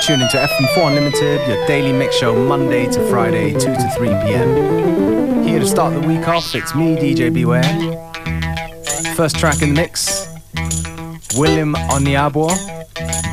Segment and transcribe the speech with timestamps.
[0.00, 5.44] tuned into FM4 Unlimited, your daily mix show Monday to Friday, 2 to 3 p.m.
[5.44, 7.62] Here to start the week off, it's me, DJ Beware.
[9.14, 10.26] First track in the mix,
[11.36, 12.48] William Onyeabor,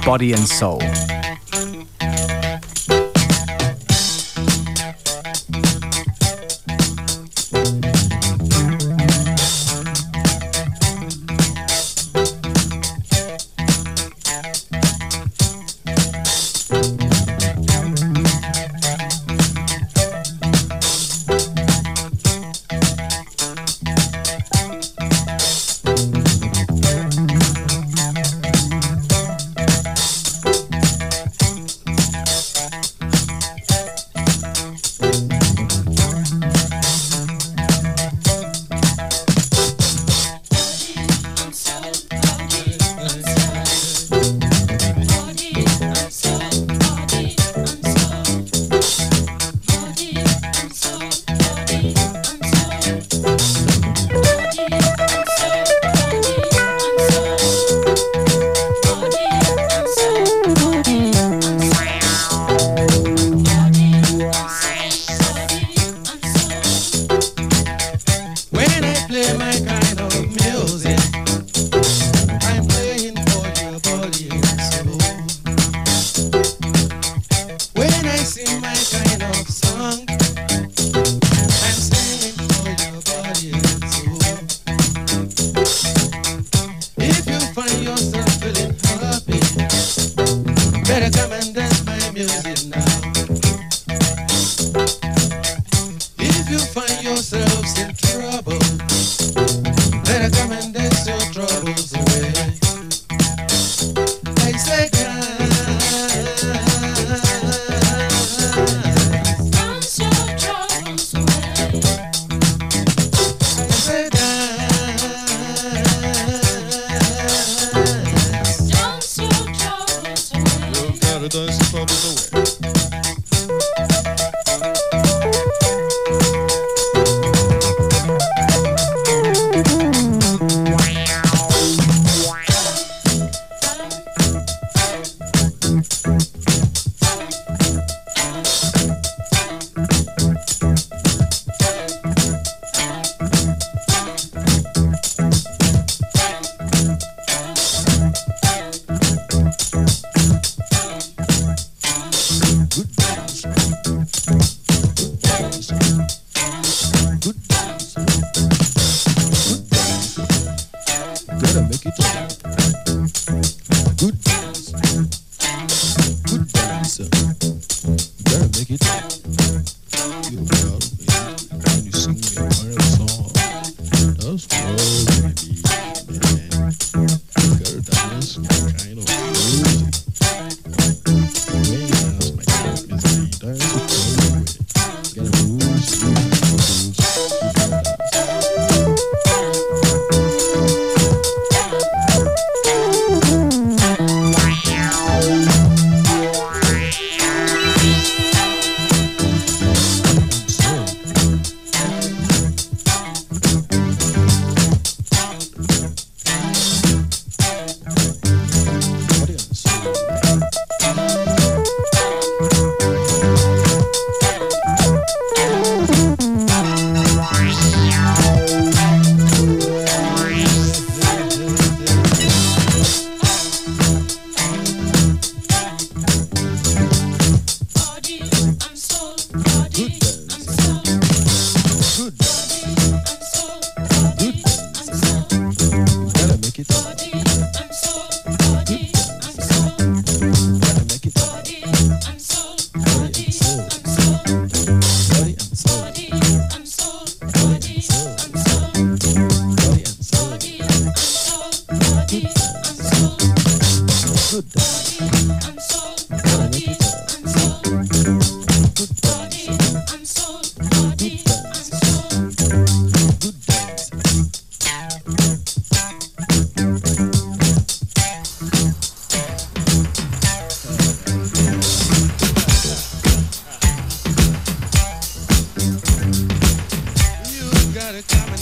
[0.06, 0.82] Body and Soul.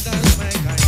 [0.05, 0.84] that mankind.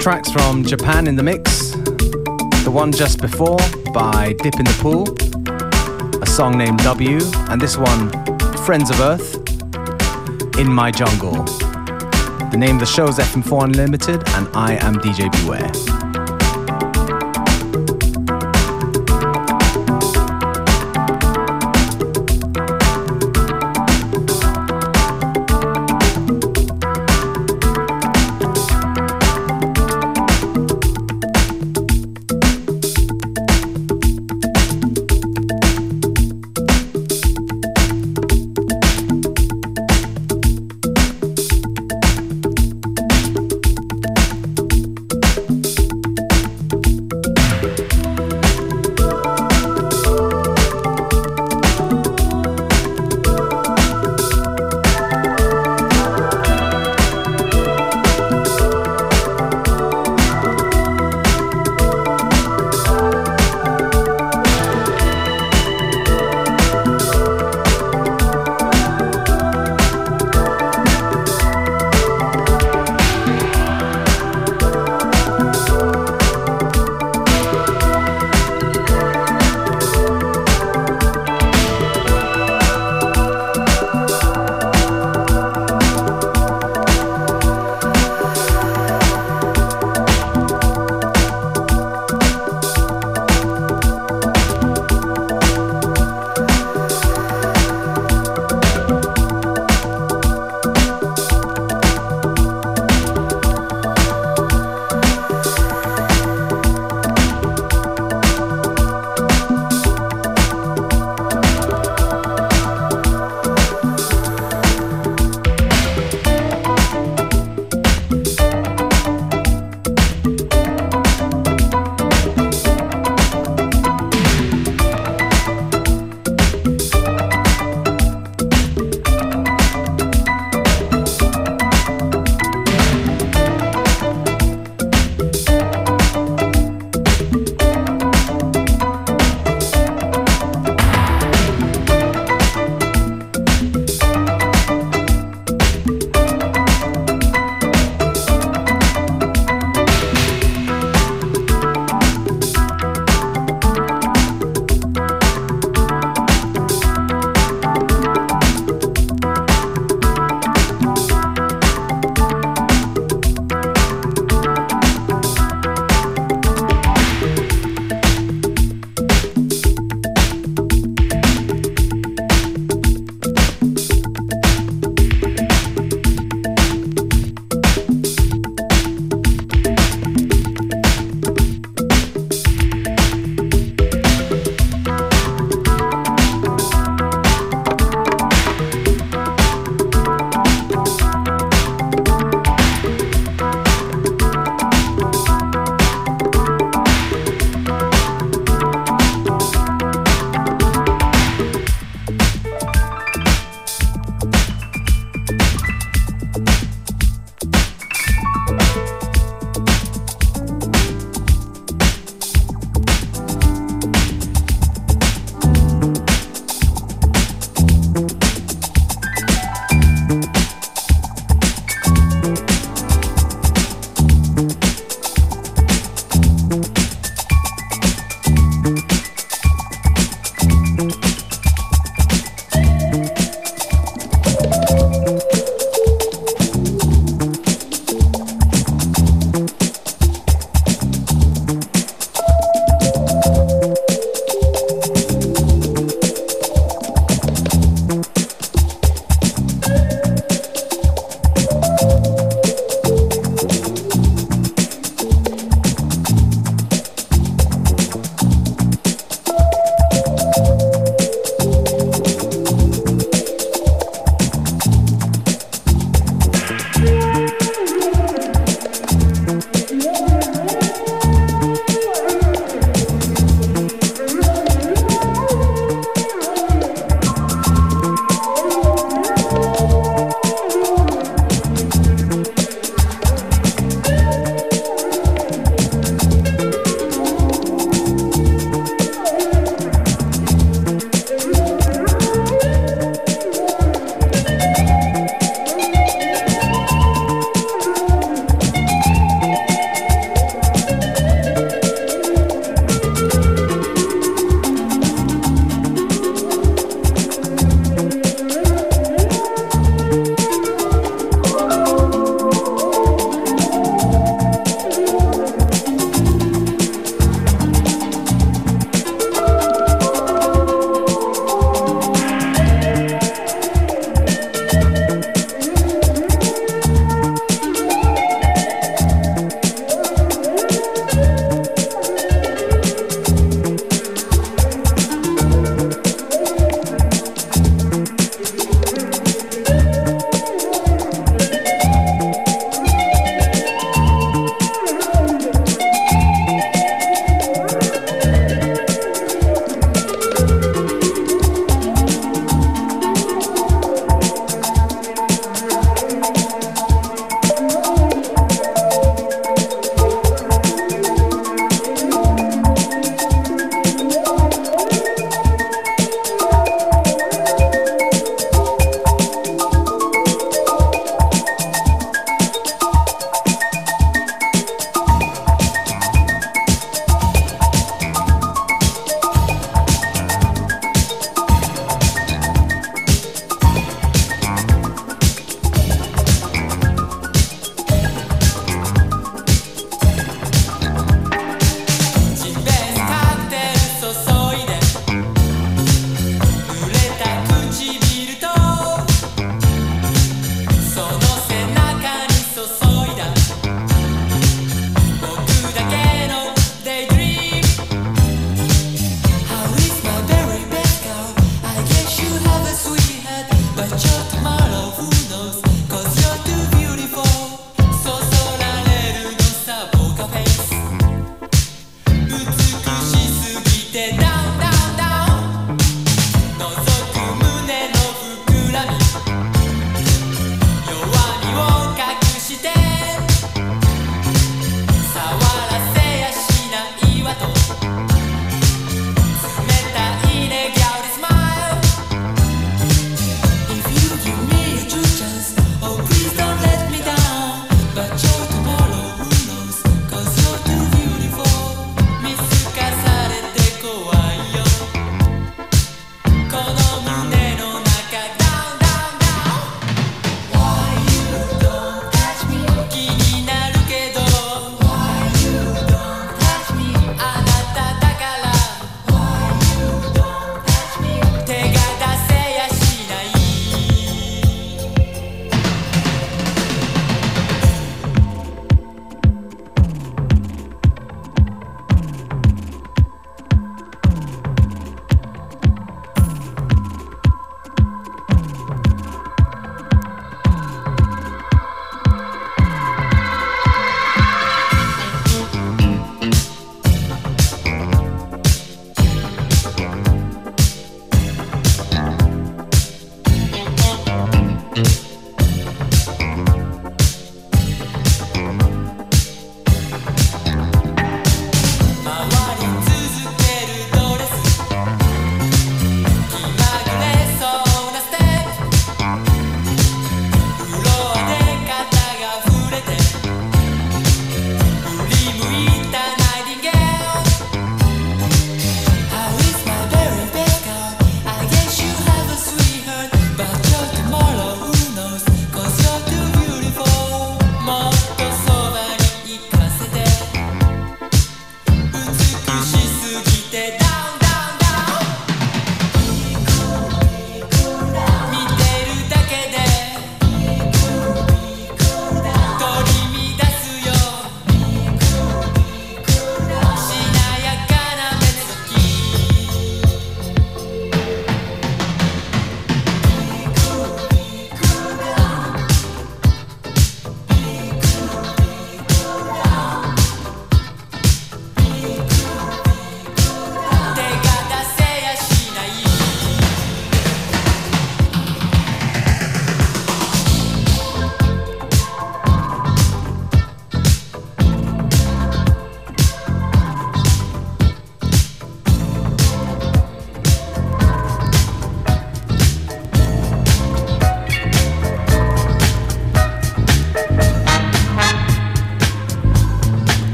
[0.00, 1.72] Tracks from Japan in the mix.
[2.64, 3.58] The one just before
[3.92, 5.04] by Dip in the Pool,
[6.22, 7.18] a song named W,
[7.50, 8.10] and this one,
[8.64, 9.36] Friends of Earth,
[10.58, 11.44] In My Jungle.
[12.50, 15.89] The name of the show is FM4 Unlimited, and I am DJ Beware.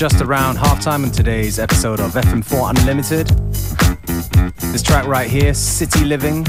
[0.00, 3.26] Just around halftime on today's episode of FM4 Unlimited.
[4.72, 6.42] This track right here, City Living,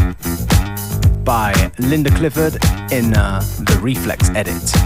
[1.25, 2.55] by Linda Clifford
[2.93, 4.80] in uh, the Reflex edit.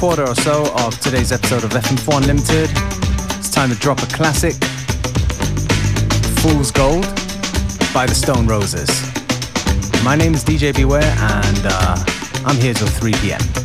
[0.00, 2.70] quarter or so of today's episode of FM4 Unlimited.
[3.38, 4.54] It's time to drop a classic
[6.40, 7.04] Fool's Gold
[7.92, 8.88] by the Stone Roses.
[10.02, 12.02] My name is DJ Beware, and uh,
[12.46, 13.59] I'm here till 3 p.m.